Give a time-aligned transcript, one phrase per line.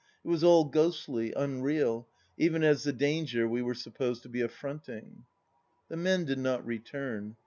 [0.25, 5.25] It was all ghostly, unreal, even as the danger we were supposed to be affronting....
[5.89, 7.35] The men did not return.